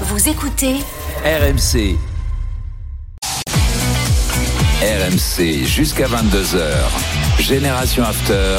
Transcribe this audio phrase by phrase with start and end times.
[0.00, 0.74] Vous écoutez
[1.24, 1.96] RMC.
[4.82, 7.38] RMC jusqu'à 22h.
[7.38, 8.56] Génération After.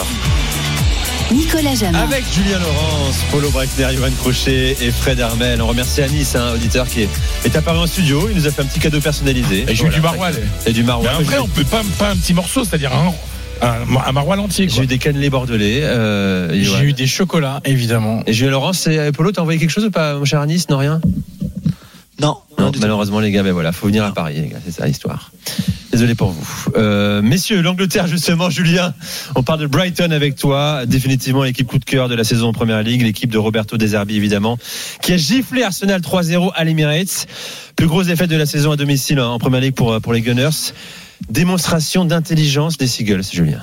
[1.33, 1.99] Nicolas Jamin.
[1.99, 5.61] Avec Julien Laurence, Paulo Breitner, Johan Crochet et Fred Hermel.
[5.61, 7.10] On remercie Anis, un auditeur qui est,
[7.44, 8.29] est apparu en studio.
[8.29, 9.65] Il nous a fait un petit cadeau personnalisé.
[9.67, 10.40] Et j'ai eu du maroilles.
[10.65, 11.15] Et du maroilles.
[11.20, 13.13] Mais après, on peut pas, pas un petit morceau, c'est-à-dire un,
[13.65, 14.67] un, un maroilles entier.
[14.69, 15.81] J'ai eu des cannelés bordelais.
[15.83, 16.49] Euh.
[16.53, 18.23] J'ai eu des chocolats, évidemment.
[18.25, 20.77] Et Julien Laurence, et Paulo, t'as envoyé quelque chose ou pas, mon cher Anis Non,
[20.77, 21.02] rien?
[22.21, 24.85] Non, Non, malheureusement, les gars, ben voilà, faut venir à Paris, les gars, c'est ça
[24.85, 25.31] l'histoire.
[25.91, 26.47] Désolé pour vous.
[26.77, 28.93] Euh, messieurs, l'Angleterre, justement, Julien,
[29.35, 30.85] on parle de Brighton avec toi.
[30.85, 34.15] Définitivement l'équipe coup de cœur de la saison en Première Ligue, l'équipe de Roberto Deserbi,
[34.15, 34.57] évidemment,
[35.01, 37.27] qui a giflé Arsenal 3-0 à l'Emirates.
[37.75, 40.21] Plus grosse défaite de la saison à domicile hein, en Première Ligue pour, pour les
[40.21, 40.73] Gunners.
[41.29, 43.61] Démonstration d'intelligence des Seagulls, Julien.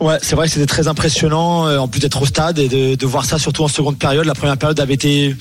[0.00, 3.06] Ouais, c'est vrai que c'était très impressionnant, euh, en plus d'être au stade et de,
[3.06, 4.24] voir ça surtout en seconde période.
[4.24, 5.36] La première période avait été,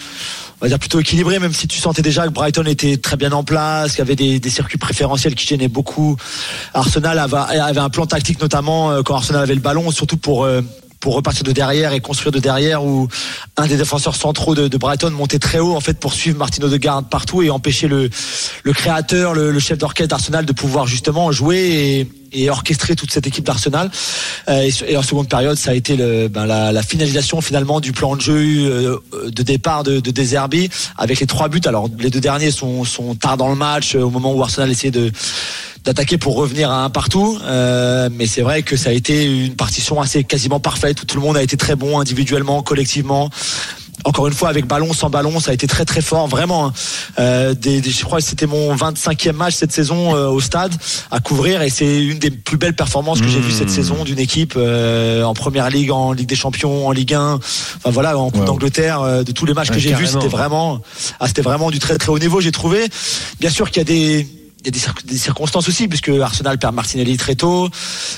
[0.59, 3.31] on va dire, plutôt équilibrée, même si tu sentais déjà que Brighton était très bien
[3.31, 6.18] en place, qu'il y avait des, circuits préférentiels qui gênaient beaucoup.
[6.73, 10.43] Arsenal avait, avait un plan tactique notamment euh, quand Arsenal avait le ballon, surtout pour
[10.43, 10.62] euh,
[11.02, 13.10] pour repartir de derrière et construire de derrière où
[13.57, 16.77] un des défenseurs centraux de, Brighton montait très haut en fait pour suivre Martino de
[16.77, 18.10] Garde partout et empêcher le,
[18.74, 23.91] créateur, le, chef d'orchestre d'Arsenal de pouvoir justement jouer et orchestrer toute cette équipe d'Arsenal.
[24.49, 27.91] Euh, et, en seconde période, ça a été le, ben, la, la finalisation finalement du
[27.91, 31.62] plan de jeu euh, de départ de, de Deserbi avec les trois buts.
[31.65, 34.70] Alors les deux derniers sont, sont tard dans le match euh, au moment où Arsenal
[34.71, 35.12] essayait de
[35.84, 37.40] d'attaquer pour revenir à un partout.
[37.43, 41.18] Euh, mais c'est vrai que ça a été une partition assez quasiment parfaite où tout
[41.18, 43.29] le monde a été très bon individuellement, collectivement.
[44.04, 46.68] Encore une fois, avec ballon, sans ballon, ça a été très très fort, vraiment.
[46.68, 46.74] hein.
[47.20, 50.74] Euh, des, des- je crois que c'était mon 25e match cette saison euh, au stade
[51.12, 54.20] à couvrir et c'est une des plus belles performances que j'ai vues cette saison d'une
[54.20, 58.30] équipe euh, en Première Ligue, en Ligue des Champions, en Ligue 1, enfin voilà, en
[58.30, 58.46] Coupe Wow.
[58.48, 60.82] d'Angleterre, de tous les matchs Ouais, que j'ai vus, c'était vraiment,
[61.20, 62.88] ah, c'était vraiment du très très haut niveau, j'ai trouvé.
[63.40, 64.28] Bien sûr qu'il y a des
[64.63, 67.69] il y a des, cir- des circonstances aussi, puisque Arsenal perd Martinelli très tôt.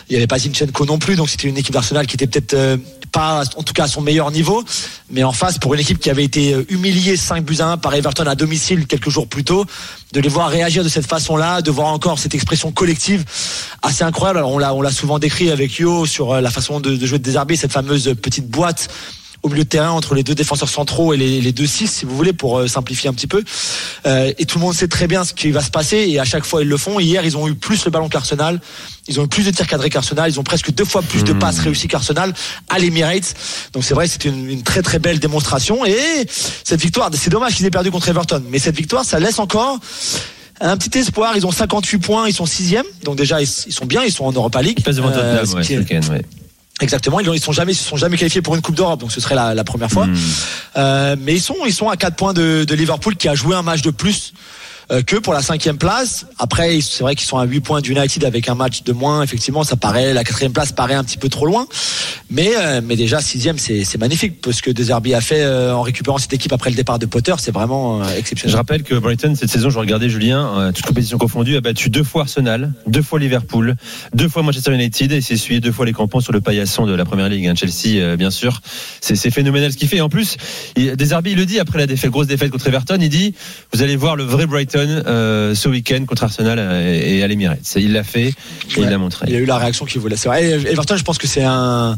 [0.09, 2.53] Il n'y avait pas Zinchenko non plus, donc c'était une équipe d'Arsenal qui était peut-être
[2.53, 2.78] euh,
[3.13, 4.63] pas, en tout cas à son meilleur niveau.
[5.09, 7.78] Mais en face, pour une équipe qui avait été euh, humiliée 5 buts à 1
[7.78, 9.66] par Everton à domicile quelques jours plus tôt,
[10.12, 13.23] de les voir réagir de cette façon-là, de voir encore cette expression collective
[13.81, 14.39] assez incroyable.
[14.39, 17.06] Alors on l'a, on l'a souvent décrit avec Yo sur euh, la façon de, de
[17.06, 18.89] jouer de désherber cette fameuse petite boîte
[19.44, 22.06] au milieu de terrain entre les deux défenseurs centraux et les, les deux six, si
[22.06, 23.44] vous voulez, pour euh, simplifier un petit peu.
[24.06, 26.24] Euh, et tout le monde sait très bien ce qui va se passer et à
[26.24, 27.00] chaque fois ils le font.
[27.00, 28.62] Hier, ils ont eu plus le ballon qu'Arsenal.
[29.09, 30.30] Ils ont eu plus de tirs cadrés qu'Arsenal.
[30.31, 32.34] Ils ont presque deux fois plus de passes réussies qu'Arsenal
[32.70, 33.34] à l'Emirates.
[33.74, 35.86] Donc c'est vrai, c'était une, une très très belle démonstration.
[35.86, 35.98] Et
[36.64, 39.78] cette victoire, c'est dommage qu'ils aient perdu contre Everton, mais cette victoire, ça laisse encore
[40.62, 41.36] un petit espoir.
[41.36, 42.86] Ils ont 58 points, ils sont sixième.
[43.04, 44.75] Donc déjà, ils, sont bien, ils sont en Europa League.
[44.78, 46.22] Ils passent devant Tottenham, ce ouais, qui ce est- week-end, ouais.
[46.81, 49.11] Exactement, ils, ils sont jamais, ils se sont jamais qualifiés pour une Coupe d'Europe, donc
[49.11, 50.07] ce serait la, la première fois.
[50.07, 50.17] Hmm.
[50.78, 53.56] Euh, mais ils sont, ils sont à 4 points de, de Liverpool qui a joué
[53.56, 54.34] un match de plus
[55.05, 56.25] que pour la cinquième place.
[56.39, 59.23] Après, c'est vrai qu'ils sont à 8 points d'United avec un match de moins.
[59.23, 61.66] Effectivement, ça paraît, la quatrième place paraît un petit peu trop loin.
[62.29, 65.81] Mais, euh, mais déjà sixième, c'est c'est magnifique parce que Deserbi a fait euh, en
[65.81, 68.55] récupérant cette équipe après le départ de Potter, c'est vraiment euh, Je exceptionnel.
[68.57, 72.03] rappelle que Brighton, cette saison, je regardais Julien, euh, toute compétition confondue, a battu deux
[72.03, 73.75] fois Arsenal, deux fois Liverpool,
[74.13, 76.94] deux fois Manchester United et s'est essuyé deux fois les crampons sur le paillasson de
[76.94, 77.47] la première ligue.
[77.47, 77.53] hein.
[77.55, 78.61] Chelsea, euh, bien sûr.
[79.01, 80.01] C'est phénoménal ce qu'il fait.
[80.01, 80.38] En plus,
[80.75, 83.33] il le dit après la grosse défaite contre Everton, il dit
[83.73, 87.28] Vous allez voir le vrai Brighton euh, ce week-end contre Arsenal euh, et, et à
[87.28, 87.59] l'Emirates.
[87.75, 88.34] Il l'a fait et
[88.78, 89.25] il l'a montré.
[89.29, 90.16] Il a eu la réaction qu'il voulait.
[90.17, 90.44] C'est vrai.
[90.45, 91.97] Et Everton, je pense que c'est un-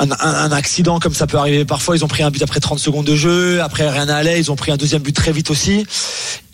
[0.00, 1.96] un accident comme ça peut arriver parfois.
[1.96, 3.60] Ils ont pris un but après 30 secondes de jeu.
[3.62, 4.38] Après, rien n'allait.
[4.38, 5.84] Ils ont pris un deuxième but très vite aussi.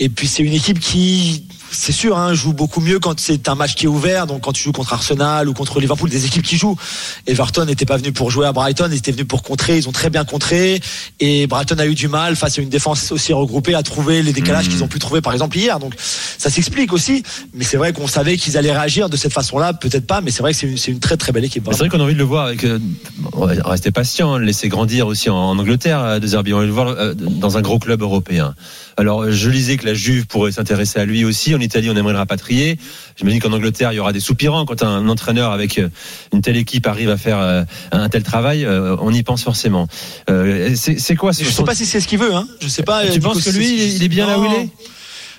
[0.01, 3.55] Et puis, c'est une équipe qui, c'est sûr, hein, joue beaucoup mieux quand c'est un
[3.55, 4.27] match qui est ouvert.
[4.27, 6.77] Donc, quand tu joues contre Arsenal ou contre Liverpool, des équipes qui jouent.
[7.27, 8.89] Everton n'était pas venu pour jouer à Brighton.
[8.91, 9.77] Ils étaient venus pour contrer.
[9.77, 10.81] Ils ont très bien contré.
[11.21, 14.33] Et Brighton a eu du mal face à une défense aussi regroupée à trouver les
[14.33, 15.79] décalages qu'ils ont pu trouver, par exemple, hier.
[15.79, 17.23] Donc, ça s'explique aussi.
[17.55, 19.73] Mais c'est vrai qu'on savait qu'ils allaient réagir de cette façon-là.
[19.75, 21.69] Peut-être pas, mais c'est vrai que c'est une, une très très belle équipe.
[21.73, 22.65] C'est vrai qu'on a envie de le voir avec.
[22.65, 22.79] euh,
[23.65, 26.53] rester patient, hein, laisser grandir aussi en, en Angleterre, euh, De Zerbi.
[26.53, 28.55] On va le voir euh, dans un gros club européen.
[28.97, 31.55] Alors, je lisais que la Juve pourrait s'intéresser à lui aussi.
[31.65, 32.79] Italie, on aimerait le rapatrier.
[33.17, 35.89] J'imagine qu'en Angleterre, il y aura des soupirants quand un entraîneur avec euh,
[36.33, 37.63] une telle équipe arrive à faire euh,
[37.93, 38.65] un tel travail.
[38.65, 39.89] euh, On y pense forcément.
[40.29, 42.35] C'est quoi Je sais pas si c'est ce qu'il veut.
[42.35, 42.47] Hein.
[42.61, 43.07] Je sais pas.
[43.09, 44.69] Tu penses que lui, si- il est- il est bien là où il est?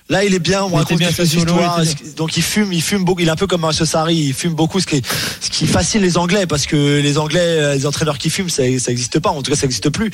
[0.07, 0.63] Là, il est bien.
[0.63, 1.81] On Il raconte bien Sassuolo, histoires.
[2.15, 3.21] Donc, il fume, il fume beaucoup.
[3.21, 4.15] Il est un peu comme un Sari.
[4.15, 5.05] Il fume beaucoup, ce qui, est-
[5.41, 8.61] ce qui fascine les Anglais, parce que les Anglais, euh, les entraîneurs qui fument, ça,
[8.77, 9.31] ça existe pas.
[9.31, 10.11] En tout cas, ça existe plus.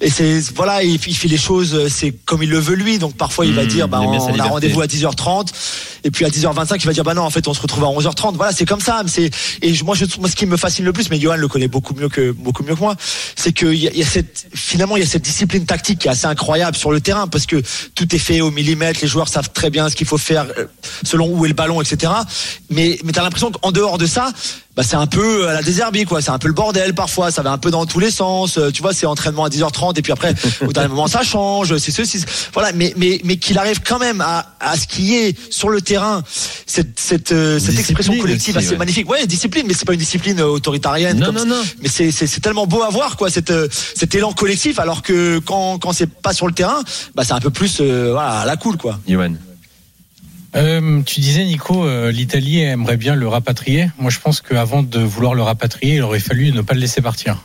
[0.00, 2.98] Et c'est, voilà, il, il fait les choses, c'est comme il le veut lui.
[2.98, 5.48] Donc, parfois, il va Mmh, dire, bah, sa on a rendez-vous à 10h30.
[6.06, 7.88] Et puis à 10h25 il va dire bah non en fait on se retrouve à
[7.88, 11.36] 11h30 voilà c'est comme ça et moi ce qui me fascine le plus mais Johan
[11.36, 12.94] le connaît beaucoup mieux que beaucoup mieux que moi
[13.34, 15.66] c'est que il y, a- il y a cette finalement il y a cette discipline
[15.66, 17.60] tactique qui est assez incroyable sur le terrain parce que
[17.94, 20.66] tout est fait au millimètre les joueurs savent très bien ce qu'il faut faire euh,
[21.04, 22.12] selon où est le ballon etc
[22.70, 24.30] mais mais t'as l'impression qu'en dehors de ça
[24.76, 26.20] bah c'est un peu à la désherbie quoi.
[26.20, 28.70] C'est un peu le bordel parfois ça va un peu dans tous les sens Euh,
[28.70, 31.92] tu vois c'est entraînement à 10h30 et puis après au dernier moment ça change c'est
[31.92, 32.22] ceci
[32.52, 32.72] voilà.
[32.72, 35.95] Mais mais mais qu'il arrive quand même à à ce qui est sur le terrain
[36.66, 38.78] cette cette euh, cette expression collective aussi, assez ouais.
[38.78, 41.62] magnifique ouais discipline mais c'est pas une discipline euh, autoritarienne Non, comme- non, non.
[41.82, 45.02] mais c'est c'est c'est tellement beau à voir quoi cette euh, cet élan collectif alors
[45.02, 46.80] que quand quand c'est pas sur le terrain
[47.14, 49.34] bah c'est un peu plus euh, voilà à la cool quoi Johan.
[50.54, 53.90] Euh, tu disais, Nico, euh, l'Italie aimerait bien le rapatrier.
[53.98, 57.02] Moi, je pense qu'avant de vouloir le rapatrier, il aurait fallu ne pas le laisser
[57.02, 57.44] partir.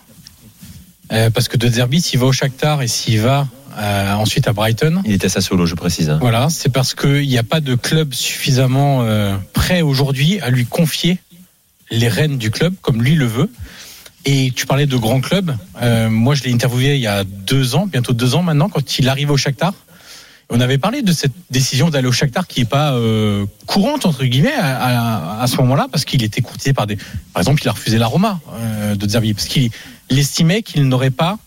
[1.12, 4.53] Euh, parce que De Zerbi, s'il va au Shakhtar et s'il va euh, ensuite à
[4.53, 6.09] Brighton, Il était à Sassuolo, je précise.
[6.09, 6.18] hein.
[6.21, 10.65] voilà, c'est parce qu'il n'y a pas de club suffisamment euh, prêt aujourd'hui à lui
[10.65, 11.19] confier
[11.89, 13.50] les rênes du club comme lui le veut.
[14.25, 15.56] Et tu parlais de grands clubs.
[15.81, 19.00] Euh, moi, je l'ai interviewé il y a deux ans, bientôt deux ans maintenant, quand
[19.00, 19.74] il arrive au Shakhtar.
[20.53, 24.25] On avait parlé de cette décision d'aller au Shakhtar qui est pas euh, courante entre
[24.25, 26.97] guillemets à, à- à ce moment-là parce qu'il était courtisé par des.
[27.33, 29.71] Par exemple, il a refusé la Roma euh, de Zerbi parce qu'il
[30.09, 31.39] il estimait qu'il n'aurait pas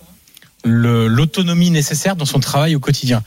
[0.64, 3.22] l'autonomie nécessaire dans son travail au quotidien.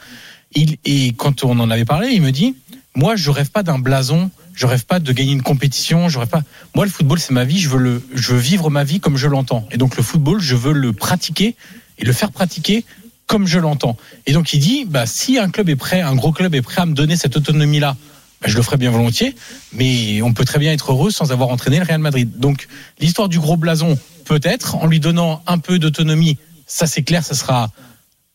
[0.54, 2.56] Il, et quand on en avait parlé, il me dit
[2.96, 6.30] Moi, je rêve pas d'un blason, je rêve pas de gagner une compétition, je rêve
[6.30, 6.42] pas.
[6.76, 9.18] Moi, le football, c'est ma vie, je veux, le, je veux vivre ma vie comme
[9.18, 9.68] je l'entends.
[9.72, 11.56] Et donc, le football, je veux le pratiquer
[12.00, 12.86] et le faire pratiquer
[13.28, 13.98] comme je l'entends.
[14.26, 16.82] Et donc, il dit bah, Si un club est prêt, un gros club est prêt
[16.82, 17.98] à me donner cette autonomie-là,
[18.42, 19.36] bah, je le ferai bien volontiers,
[19.74, 22.40] mais on peut très bien être heureux sans avoir entraîné le Real Madrid.
[22.40, 22.68] Donc,
[23.00, 27.34] l'histoire du gros blason, peut-être, en lui donnant un peu d'autonomie, ça c'est clair, ça
[27.34, 27.72] sera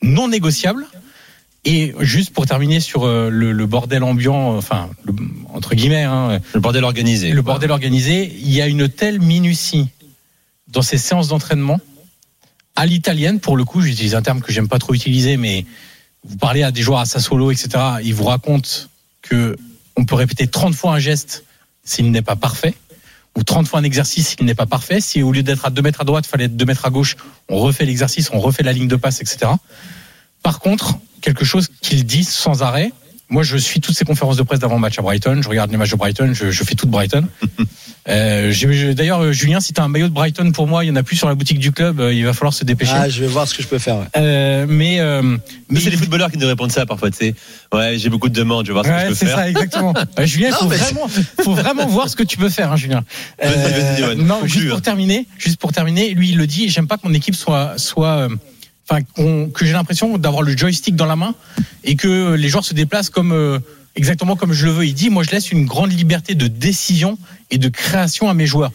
[0.02, 0.87] non négociable.
[1.64, 5.14] Et juste pour terminer sur euh, le, le bordel ambiant, euh, enfin, le-
[5.55, 7.31] entre guillemets, hein, Le bordel organisé.
[7.31, 9.87] le bordel organisé, il y a une telle minutie
[10.67, 11.79] dans ces séances d'entraînement
[12.75, 15.67] à l'italienne, pour le coup, j'utilise un terme que j'aime pas trop utiliser, mais
[16.25, 17.69] vous parlez à des joueurs à Sassuolo, etc.
[18.02, 18.70] Ils vous racontent
[19.20, 19.56] que
[19.94, 21.44] on peut répéter 30 fois un geste
[21.84, 22.75] s'il n'est pas parfait,
[23.37, 25.00] ou 30 fois un exercice s'il n'est pas parfait.
[25.00, 26.90] Si au lieu d'être à 2 mètres à droite, il fallait être 2 mètres à
[26.90, 27.17] gauche,
[27.49, 29.52] on refait l'exercice, on refait la ligne de passe, etc.
[30.43, 32.93] Par contre, quelque chose qu'ils disent sans arrêt.
[33.29, 35.40] Moi, je suis toutes ces conférences de presse d'avant-match à Brighton.
[35.40, 36.32] Je regarde les matchs de Brighton.
[36.34, 37.26] Je, fais tout Brighton.
[38.09, 40.85] Euh, j'ai- j'ai- D'ailleurs, euh, Julien, si tu as un maillot de Brighton pour moi,
[40.85, 42.01] il y en a plus sur la boutique du club.
[42.01, 42.93] euh, Il va falloir se dépêcher.
[42.97, 44.07] ah je vais voir ce que je peux faire ouais.
[44.17, 45.23] Euh, mais euh,
[45.69, 47.35] Mais c'est il- les footballeurs qui nous répondent ça parfois, tu sais.
[47.73, 49.37] Ouais, j'ai beaucoup de demandes, je vais voir ce que je peux c'est faire.
[49.37, 49.95] ça, exactement.
[50.19, 51.09] Euh, Julien, il Non, faut mais vraiment,
[51.45, 53.05] faut vraiment voir ce que tu peux faire, hein, Julien.
[53.43, 54.15] Vas-y, vas-y, Johan.
[54.17, 54.71] non, juste hein.
[54.71, 56.69] pour terminer, juste pour terminer, lui, il le dit.
[56.71, 58.29] J'aime pas que mon équipe soit, soit, euh,
[58.91, 61.35] enfin, qu'on- que j'ai l'impression d'avoir le joystick dans la main
[61.85, 63.59] et que les joueurs se déplacent comme euh,
[63.97, 64.87] exactement comme je le veux.
[64.87, 67.19] Il dit, moi, je laisse une grande liberté de décision
[67.50, 68.73] et de création à mes joueurs.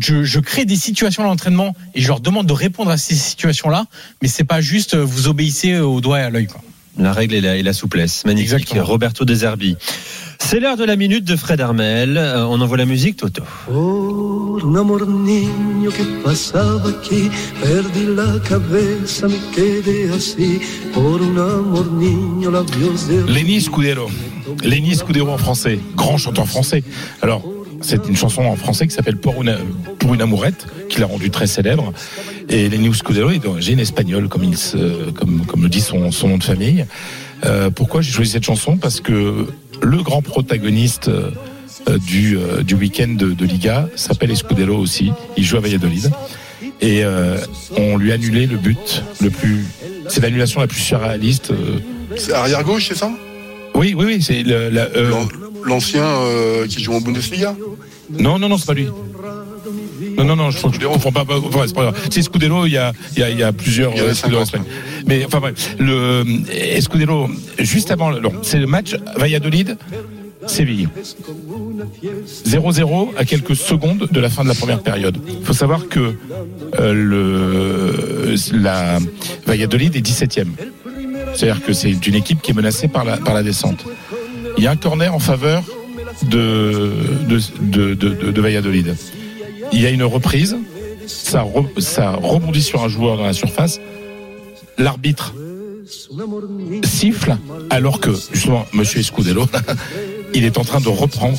[0.00, 3.14] Je, je crée des situations à l'entraînement et je leur demande de répondre à ces
[3.14, 3.86] situations-là,
[4.22, 6.48] mais c'est pas juste euh, vous obéissez au doigt et à l'œil.
[6.48, 6.60] quoi.
[6.98, 8.24] La règle et la, et la souplesse.
[8.24, 8.52] Magnifique.
[8.54, 8.84] Exactement.
[8.84, 9.76] Roberto Deserbi.
[10.38, 12.16] C'est l'heure de la minute de Fred Armel.
[12.16, 13.42] Euh, On envoie la musique, Toto.
[13.66, 17.30] Por un amor niño que pasaba aquí,
[17.60, 20.60] perdí la cabeza, me quedé así.
[20.92, 24.08] Por un amor niño, labios de Lenny Scudero.
[24.62, 26.82] Lenny Scudero en français, grand chanteur français.
[27.22, 27.42] Alors,
[27.80, 29.56] c'est une chanson en français qui s'appelle Pour une,
[29.98, 31.92] pour une amourette, qui l'a rendu très célèbre.
[32.48, 36.28] Et Lenny Scudero est d'origine espagnole, comme, il se, comme, comme le dit son, son
[36.28, 36.86] nom de famille.
[37.44, 38.76] Euh, pourquoi j'ai choisi cette chanson?
[38.76, 39.46] Parce que
[39.82, 41.30] le grand protagoniste euh,
[42.06, 45.12] du, euh, du week-end de, Liga s'appelle Escudero aussi.
[45.36, 46.10] Il joue à Valladolid.
[46.80, 47.02] Et
[47.78, 49.64] on lui a annulé le but le plus.
[50.08, 51.50] C'est l'annulation la plus surréaliste.
[52.16, 53.10] C'est arrière gauche, c'est ça?
[53.74, 55.28] Oui, oui, oui, c'est le, la, euh, L'an-
[55.64, 57.56] L'ancien euh, qui joue en Bundesliga?
[58.10, 58.86] Non, non, non, c'est pas lui.
[60.16, 61.24] Non, non, non, je, comprends pas.
[61.34, 62.06] enfin, c'est pas grave.
[62.10, 64.04] C'est Scudero, il y a, il y a, il y a plusieurs Il y en
[64.04, 64.74] a euh, Scudero 50, Espagne.
[65.06, 67.28] Mais enfin bref, le Escudero,
[67.58, 69.76] juste avant, non, c'est le match Valladolid.
[70.46, 70.88] Séville.
[72.46, 75.16] 0-0 à quelques secondes de la fin de la première période.
[75.26, 76.14] Il faut savoir que
[76.78, 78.98] euh, le, la
[79.46, 80.46] Valladolid est 17e.
[81.34, 83.84] C'est-à-dire que c'est une équipe qui est menacée par la, descente.
[84.56, 85.62] Il y a un corner en faveur
[86.30, 86.92] de,
[87.60, 88.94] de, Valladolid.
[89.72, 90.56] Il y a une reprise,
[91.06, 93.80] ça, re- ça rebondit sur un joueur dans la surface.
[94.78, 95.34] L'arbitre
[96.84, 97.36] siffle
[97.70, 99.46] alors que justement Monsieur Escudero,
[100.34, 101.38] il est en train de reprendre.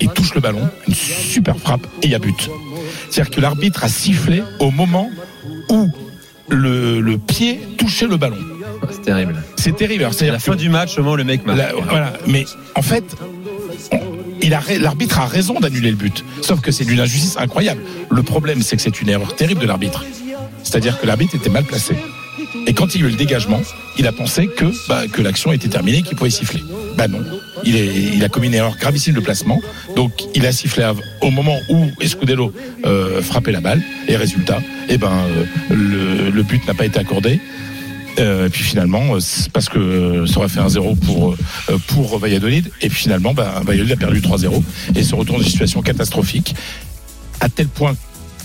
[0.00, 2.50] Il touche le ballon, une super frappe et il y a but.
[3.10, 5.10] C'est-à-dire que l'arbitre a sifflé au moment
[5.68, 5.88] où
[6.48, 8.38] le pied touchait le ballon.
[8.90, 9.42] C'est terrible.
[9.56, 10.02] C'est terrible.
[10.04, 11.58] Alors, C'est la fin que- du match, au moment où le mec marque.
[11.58, 12.12] la- voilà.
[12.26, 12.44] Mais
[12.74, 13.04] en fait,
[13.92, 14.00] on-
[14.42, 16.24] il a, l'arbitre a raison d'annuler le but.
[16.42, 17.82] Sauf que c'est d'une injustice incroyable.
[18.10, 20.04] Le problème, c'est que c'est une erreur terrible de l'arbitre.
[20.62, 21.94] C'est-à-dire que l'arbitre était mal placé.
[22.66, 23.60] Et quand il y a eu le dégagement,
[23.98, 26.62] il a pensé que, bah, que l'action était terminée, qu'il pouvait siffler.
[26.96, 27.20] Bah non.
[27.64, 29.60] Il, est, il a commis une erreur gravissime de placement.
[29.96, 32.52] Donc il a sifflé au moment où Escudero
[32.84, 33.82] euh, frappait la balle.
[34.08, 34.58] Et résultat,
[34.88, 35.44] eh ben, euh,
[35.74, 37.40] le, le but n'a pas été accordé.
[38.20, 39.18] Euh, et puis finalement, euh,
[39.52, 41.32] parce que euh, ça aurait fait un 0 pour,
[41.70, 42.70] euh, pour Valladolid.
[42.82, 44.62] Et puis finalement, bah, Valladolid a perdu 3-0
[44.94, 46.54] et se retourne dans une situation catastrophique.
[47.40, 47.94] À tel point,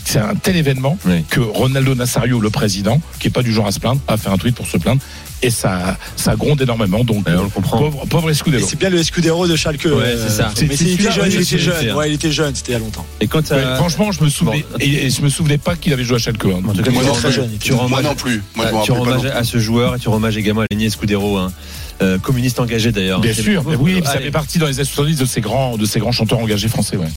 [0.05, 1.23] c'est un tel événement Oui.
[1.29, 4.29] que Ronaldo Nazario, le président, qui est pas du genre à se plaindre, a fait
[4.29, 5.01] un tweet pour se plaindre.
[5.41, 7.03] Et ça, ça gronde énormément.
[7.03, 7.77] Donc, on le comprend.
[7.77, 8.65] pauvre, pauvre Et Escudero.
[8.65, 9.85] c'est bien le Escudero de Schalke.
[9.85, 10.51] Ouais, c'est ça.
[10.61, 11.95] Mais il était jeune, il était jeune.
[11.95, 13.05] Ouais, il était jeune, c'était il y a longtemps.
[13.19, 15.91] Et quand Ouais, franchement, je me souvenais, Bon, et, et je me souvenais pas qu'il
[15.93, 16.45] avait joué à Schalke.
[16.45, 16.61] hein.
[16.67, 18.41] En tout cas, Moi tu jeune, rends Moi non plus.
[18.55, 21.37] Moi, tu rends hommage à ce joueur et tu rends hommage également à Lenny Escudero,
[21.37, 21.51] hein.
[22.01, 23.21] Euh, communiste engagé d'ailleurs.
[23.21, 25.85] Bien sûr, mais oui, ça fait partie dans les années 70 de ces grands, de
[25.85, 26.97] ces grands chanteurs engagés français.
[26.97, 27.07] Ouais.